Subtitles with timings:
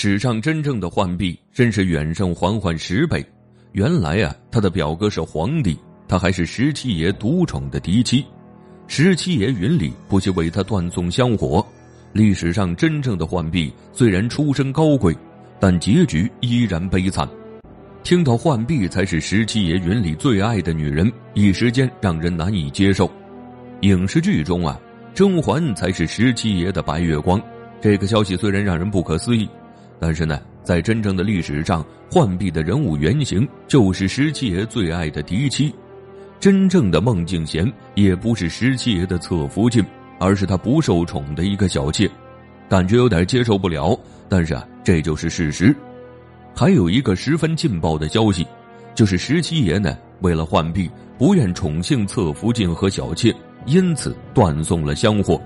[0.00, 3.20] 史上真正的浣碧真是远胜嬛嬛十倍。
[3.72, 8.24] 原来啊，他的表哥是皇帝，他还是十七爷独宠的嫡妻。
[8.86, 11.66] 十七爷云里不惜为他断送香火。
[12.12, 15.12] 历史上真正的浣碧虽然出身高贵，
[15.58, 17.28] 但结局依然悲惨。
[18.04, 23.10] 听到浣碧才是十七爷云里最爱的女人，一时间让人难以接受。
[23.80, 24.80] 影视剧中啊，
[25.12, 27.42] 甄嬛才是十七爷的白月光。
[27.80, 29.48] 这个消息虽然让人不可思议，
[30.00, 35.74] 但是呢，在真正的历史上，浣碧的人物原型就是十七爷最爱的嫡妻。
[36.40, 39.84] 真正的孟静娴也不是十七爷的侧福晋，
[40.20, 42.08] 而是他不受宠的一个小妾，
[42.68, 43.98] 感觉有点接受不了。
[44.28, 45.74] 但是啊，这就是事实。
[46.54, 48.46] 还有一个十分劲爆的消息，
[48.94, 53.34] 就是十七爷呢，为了浣碧，不愿宠幸侧福晋和小妾，
[53.66, 55.40] 因此断送了香火。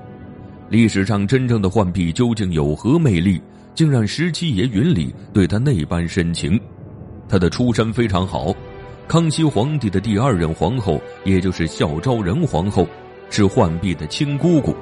[0.68, 3.40] 历史上真正的浣碧究竟有何魅力，
[3.74, 6.60] 竟让十七爷云里对他那般深情？
[7.28, 8.54] 他的出身非常好，
[9.08, 12.86] 康熙皇帝的第二任皇后，也就是孝昭仁皇后，
[13.30, 14.74] 是浣碧的亲姑姑。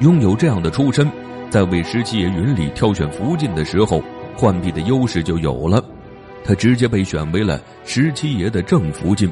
[0.00, 1.08] 拥有这样的出身，
[1.48, 4.02] 在为十七爷云里挑选福晋的时候，
[4.36, 5.84] 浣碧的优势就有了。
[6.44, 9.30] 他直接被选为了十七爷的正福晋。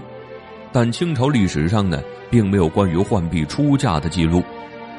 [0.73, 4.41] 但清朝历史上呢，并没有关于浣碧出嫁的记录。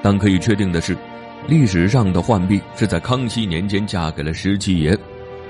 [0.02, 0.98] 但可以确定的是，
[1.48, 4.98] 历史上的浣碧是在康熙年间嫁给了十七爷，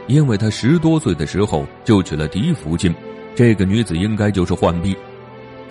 [0.08, 2.94] 因为她十多岁的时候就娶了嫡福晋，
[3.36, 4.96] 这个女子应该就是浣碧。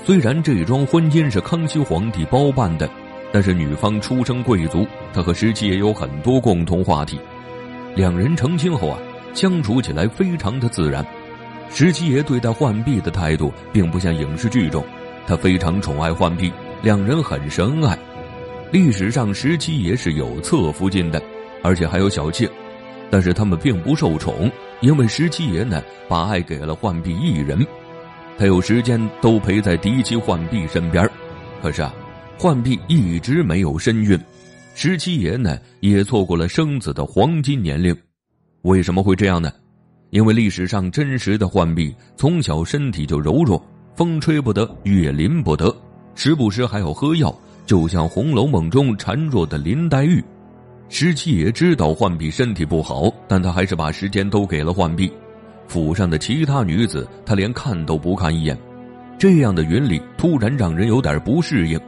[0.04, 2.88] 虽然这桩婚姻是康熙皇帝包办的，
[3.32, 7.18] 但是女方出身贵族，她和十七爷有很多共同话题。
[7.96, 8.98] 两人成亲后啊，
[9.34, 11.04] 相处起来非常的自然。
[11.70, 14.84] 十七爷对待浣碧的态度并不像影视剧中，
[15.26, 17.98] 他非常宠爱浣碧，两人很是恩爱。
[18.72, 21.20] 历史上，十七爷是有侧福晋的，
[21.60, 22.48] 而且还有小妾，
[23.10, 24.48] 但是他们并不受宠，
[24.80, 27.66] 因为十七爷呢把爱给了浣碧一人，
[28.38, 31.08] 他有时间都陪在嫡妻浣碧身边。
[31.60, 31.92] 可是啊，
[32.38, 34.16] 浣碧一直没有身孕，
[34.76, 37.92] 十七爷呢也错过了生子的黄金年龄。
[38.62, 39.50] 为什么会这样呢？
[40.10, 43.60] 因为历史上真实的浣碧从小身体就柔弱，
[43.97, 45.76] 风吹不得，雨淋不得，
[46.14, 47.36] 时不时还要喝药。
[47.70, 50.20] 就像《红楼梦》中孱弱的林黛玉，
[50.88, 55.08] 十七爷知道浣碧身体不好，但他还是把时间都给了浣碧。
[55.69, 58.59] 府上的其他女子，他连看都不看一眼。
[59.16, 61.78] 这样的云里突然让人有点不适应。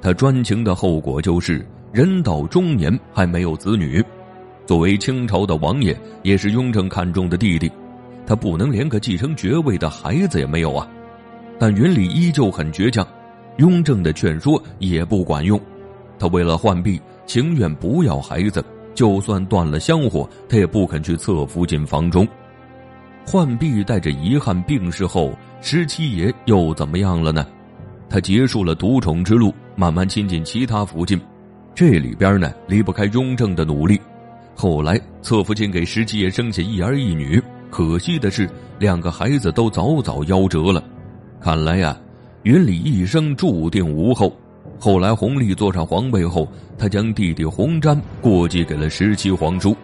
[0.00, 4.02] 他专情的后果就是人到中年还没有子女。
[4.64, 7.70] 作为清朝的王爷，也是雍正看中的弟弟，
[8.26, 10.88] 他不能连个继承爵位的孩子也没有啊。
[11.58, 13.06] 但云里依旧很倔强。
[13.56, 15.60] 雍正的劝说也不管用，
[16.18, 22.26] 他为了浣碧，情愿不要孩子，就算断了香火，他也不肯去侧福晋房中。
[23.26, 27.46] 浣碧带着遗憾病逝后，十七爷又怎么样了呢？
[28.08, 31.20] 他结束了独宠之路，慢慢亲近其他福晋，
[31.74, 34.00] 这里边呢离不开雍正的努力。
[34.54, 40.82] 后来侧福晋给十七爷生下一儿一女，可惜的是两个孩子都早早夭折了。
[41.40, 41.96] 看来呀。
[42.44, 44.34] 云里一生注定无后。
[44.78, 49.76] 后来弘历坐上皇位后，他将弟弟弘瞻过继给了十七皇叔。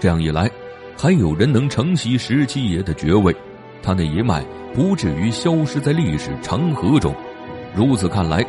[0.00, 0.50] 这样一来，
[0.96, 3.34] 还有人能承袭十七爷的爵位，
[3.82, 4.42] 他那一脉
[4.72, 7.14] 不至于消失在历史长河中。
[7.74, 8.42] 如此看来，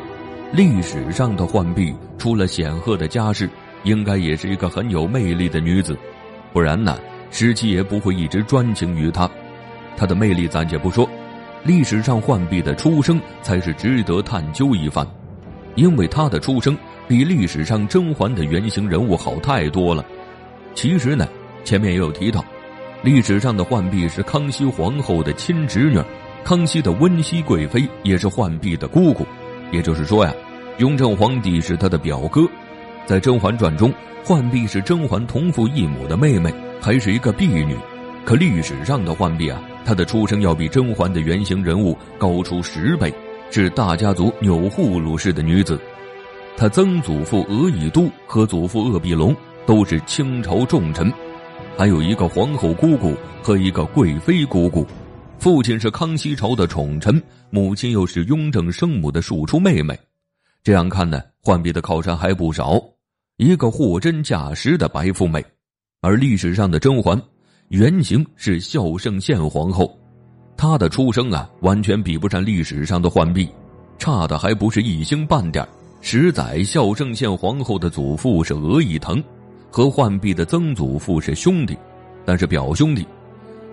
[0.53, 3.50] 历史上的浣碧除了显赫的家世，
[3.84, 5.97] 应该也是一个很有魅力的女子。
[6.53, 6.97] 不然呢，
[7.30, 9.30] 十七爷不会一直专情于她。
[9.97, 11.09] 她的魅力暂且不说。
[11.64, 15.06] 历史上浣碧的出生才是值得探究一番，
[15.75, 16.78] 因为她的出生
[17.08, 20.03] 比历史上甄嬛的原型人物好太多了。
[20.74, 21.28] 其实呢，
[21.64, 22.44] 前面也有提到，
[23.03, 26.00] 历史上的浣碧是康熙皇后的亲侄女，
[26.44, 29.26] 康熙的温熹贵妃也是浣碧的姑姑。
[29.72, 30.34] 也就是说呀，
[30.78, 32.41] 雍正皇帝是她的表哥。
[33.06, 33.94] 在《甄嬛传》中，
[34.24, 37.76] 浣碧是甄嬛同父异母的妹妹，还是一个婢女。
[38.25, 39.61] 可历史上的浣碧啊。
[39.85, 43.11] 她的出生要比甄嬛的原型人物高出十倍，
[43.49, 45.79] 是大家族钮祜禄氏的女子。
[46.55, 49.35] 她曾祖父额以都和祖父鄂必龙
[49.66, 51.11] 都是清朝重臣，
[51.76, 54.85] 还有一个皇后姑姑和一个贵妃姑姑。
[55.40, 59.97] 父亲是康熙朝的宠臣，母亲又是雍正生母的庶出妹妹。
[60.61, 62.79] 这样看呢，浣碧的靠山还不少，
[63.38, 65.43] 一个货真价实的白富美。
[66.02, 67.20] 而历史上的甄嬛。
[67.69, 69.95] 原型是孝圣宪皇后，
[70.57, 73.47] 她的出生啊，完全比不上历史上的浣碧，
[73.99, 75.63] 差的还不是一星半点。
[76.01, 79.23] 十载孝圣宪皇后的祖父是额亦腾，
[79.69, 81.77] 和浣碧的曾祖父是兄弟，
[82.25, 83.05] 但是表兄弟。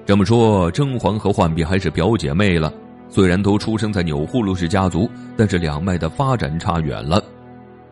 [0.05, 2.71] 这么说，甄嬛和浣碧还是表姐妹了。
[3.09, 5.09] 虽然都出生在钮祜禄氏家族，
[5.39, 7.25] 但是两脉的发展差远了。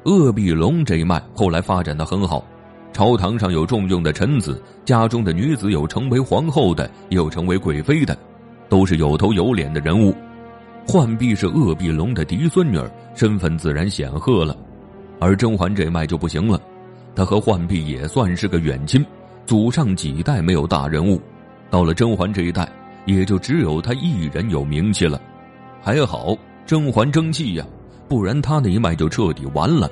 [0.04, 2.44] 鄂必龙这一脉后来发展的很好，
[2.94, 8.16] 朝堂上有重用的臣子，家中的女子有成为皇后的，有成为贵妃的，
[8.68, 10.14] 都是有头有脸的人物。
[10.86, 14.56] 浣碧是鄂必龙的嫡孙女儿，身份自然显赫了。
[15.18, 16.60] 而甄嬛这脉就不行了，
[17.16, 19.04] 她和浣碧也算是个远亲，
[19.44, 21.20] 祖上几代没有大人物，
[21.70, 22.68] 到了甄嬛这一代。
[23.06, 25.20] 也就只有她一人有名气了，
[25.82, 27.66] 还好甄嬛争气呀，
[28.08, 29.90] 不然她那一脉就彻底完了。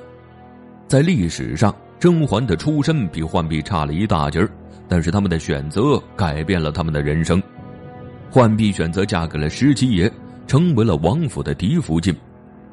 [0.87, 4.49] 在历史上，甄嬛的出身比浣碧差了一大截儿，
[4.87, 7.41] 但是他们的选择改变了他们的人生。
[8.29, 10.11] 浣碧选择嫁给了十七爷，
[10.47, 12.13] 成为了王府的嫡福晋；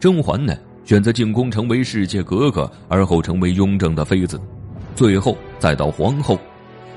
[0.01, 4.41] 甄嬛呢，选择进宫成为侍妾格格，而后成为雍正的妃子，
[4.97, 6.39] 最后再到皇后。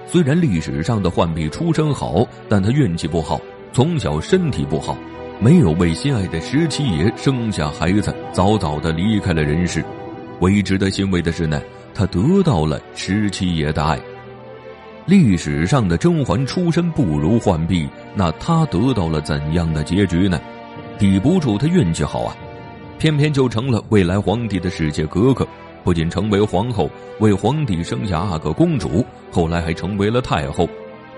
[0.05, 3.39] 虽然历史上的浣碧出身好，但她运气不好，
[3.71, 4.97] 从小身体不好，
[5.39, 9.83] 没有为心爱的十七爷生下孩子，早早的离开了人世。
[10.39, 11.61] 唯一值得欣慰的是呢，
[11.93, 13.99] 他得到了十七爷的爱。
[15.05, 20.39] 历史上的甄嬛出身不如浣碧，那她得到了怎样的结局呢？
[20.97, 22.35] 抵不住她运气好啊，
[22.97, 25.45] 偏偏就成了未来皇帝的世界格格。
[25.83, 30.69] 不仅成为皇后，为皇帝生下阿哥公主，后来还成为了太后。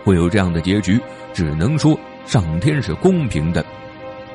[0.03, 0.99] 会有这样的结局，
[1.31, 1.95] 只能说
[2.25, 3.63] 上天是公平的。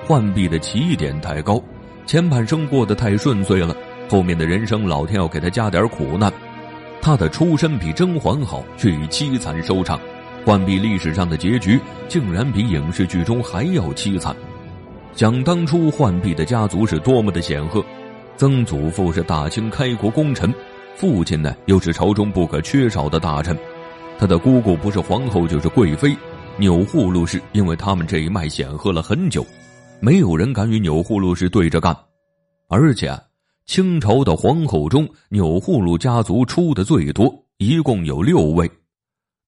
[0.07, 1.61] 浣碧的起点太高，
[2.07, 3.75] 前半生过得太顺遂了，
[4.11, 6.33] 后面的人生老天要给他加点苦难。
[7.01, 10.01] 他的出身比甄嬛好，却以凄惨收场。
[10.45, 11.79] 浣碧历史上的结局
[12.09, 14.35] 竟然比影视剧中还要凄惨。
[15.15, 17.85] 想当初，浣碧的家族是多么的显赫。
[18.37, 20.53] 曾祖父是大清开国功臣，
[20.97, 23.57] 父亲呢又是朝中不可缺少的大臣，
[24.19, 26.17] 他的姑姑不是皇后就是贵妃，
[26.57, 29.47] 钮祜禄氏因为他们这一脉显赫了很久，
[30.01, 31.97] 没有人敢与钮祜禄氏对着干，
[32.69, 33.15] 而且
[33.71, 38.69] 清朝的皇后中钮祜禄家族出的最多，一共有六位，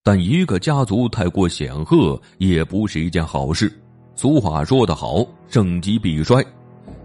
[0.05, 3.69] 但一个家族太过显赫也不是一件好事。
[4.15, 6.41] 俗话说得好，盛极必衰。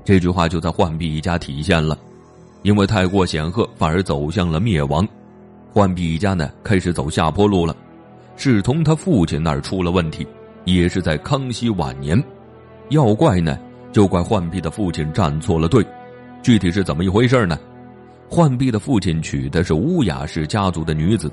[0.05, 1.97] 这句话就在浣碧一家体现了，
[2.61, 5.03] 因为太过显赫，反而走向了灭亡。
[5.73, 7.75] 浣碧一家呢，开始走下坡路了，
[8.35, 10.23] 是从他父亲那儿出了问题，
[10.65, 12.23] 也是在康熙晚年。
[12.89, 13.57] 要怪呢，
[13.91, 15.83] 就怪浣碧的父亲站错了队。
[16.41, 17.57] 具体是怎么一回事呢？
[18.29, 21.31] 浣碧的父亲娶的是乌雅氏家族的女子，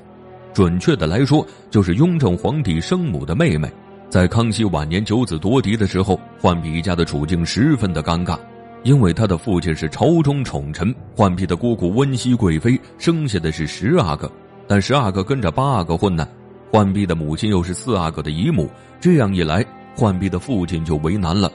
[0.53, 3.69] 准确的来说，就是雍正皇帝生母的妹妹。
[4.09, 8.37] 在康熙晚年九子夺嫡的时候，浣碧一家的处境十分的尴尬。
[8.83, 14.31] 因为他的父亲是朝中宠臣，浣碧的姑姑温熹贵妃生下的是十阿哥，
[14.67, 16.27] 但十阿哥跟着八阿哥混呢，
[16.71, 18.69] 浣碧的母亲又是四阿哥的姨母，
[18.99, 19.65] 这样一来，
[19.95, 21.51] 浣碧的父亲就为难了，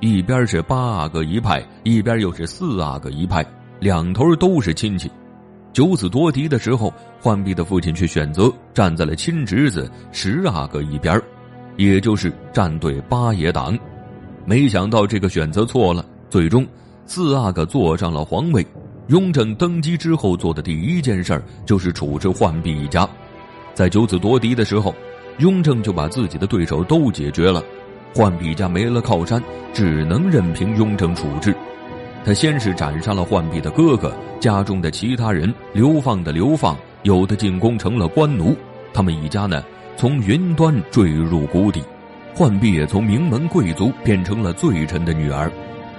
[0.00, 3.44] 一边是八阿哥一派，一边又是四阿哥一派，
[3.80, 5.10] 两头都是亲戚，
[5.72, 6.92] 九子夺嫡的时候，
[7.22, 11.20] 浣碧的父亲却选择站在了亲侄子十阿哥一边，
[11.76, 13.78] 也就是站队八爷党，
[14.44, 16.04] 没想到这个选择错了。
[16.28, 16.66] 最终，
[17.06, 18.66] 四阿哥坐上了皇位。
[19.08, 23.08] 雍正登基之后做的第一件事就是处置浣碧一家。
[23.74, 24.94] 在九子夺嫡的时候，
[25.38, 27.62] 雍正就把自己的对手都解决了，
[28.14, 29.42] 浣碧家没了靠山，
[29.72, 31.54] 只能任凭雍正处置。
[32.24, 38.56] 他先是斩杀了浣碧的哥哥，家中的其他人流放的流放，有的进宫成了官奴。
[38.92, 39.62] 他们一家呢，
[39.96, 41.82] 从云端坠入谷底。
[42.36, 45.50] 浣碧也从名门贵族变成了罪臣的女儿。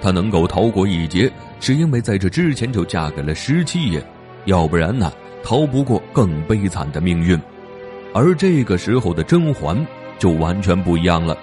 [0.02, 4.02] 她能够逃过一劫，是因为在这之前就嫁给了十七爷，
[4.46, 5.12] 要不然呢，
[5.44, 7.40] 逃不过更悲惨的命运。
[8.14, 9.86] 而这个时候的甄嬛
[10.18, 11.38] 就完全不一样了。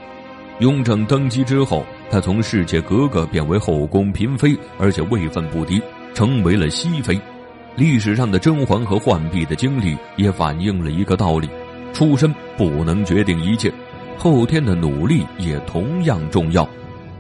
[0.63, 5.83] 雍正登基之后，他从侍妾格格变为后宫嫔妃，而且位分不低，
[6.15, 7.21] 成为了熹妃。
[7.75, 11.49] 历史上的甄嬛和浣碧的经历也反映了一个道理：
[11.93, 13.73] 出身不能决定一切，
[14.17, 16.69] 后天的努力也同样重要。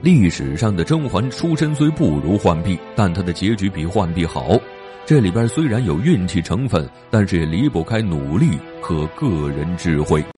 [0.03, 4.57] 历史上的甄嬛出身虽不如浣碧，但她的结局比浣碧好。
[5.05, 10.23] 这里边虽然有运气成分，但是也离不开努力和个人智慧。